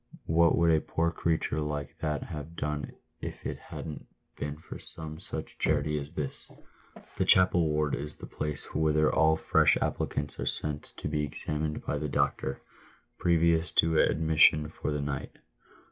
""What 0.25 0.57
would 0.57 0.71
a 0.71 0.81
poor 0.81 1.11
creature 1.11 1.61
like 1.61 1.95
that 1.99 2.23
have 2.23 2.55
done 2.55 2.93
if 3.21 3.45
it 3.45 3.59
hadn't 3.59 4.07
been 4.35 4.57
for 4.57 4.79
some 4.79 5.19
such 5.19 5.59
charity 5.59 5.99
as 5.99 6.15
this?" 6.15 6.49
The 7.19 7.23
chapel 7.25 7.69
ward 7.69 7.93
is 7.93 8.15
the 8.15 8.25
place 8.25 8.73
whither 8.73 9.13
all 9.13 9.37
fresh 9.37 9.77
applicants 9.77 10.39
are 10.39 10.47
sent 10.47 10.85
to 10.97 11.07
be 11.07 11.21
examined 11.23 11.85
by 11.85 11.99
the 11.99 12.09
doctor, 12.09 12.63
previous 13.19 13.69
to 13.73 13.99
admission 13.99 14.69
for 14.69 14.89
the 14.91 15.03
night. 15.03 15.37